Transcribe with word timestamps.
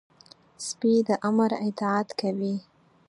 سپي 0.65 0.93
د 1.07 1.09
امر 1.27 1.51
اطاعت 1.67 2.07
کوي. 2.19 2.55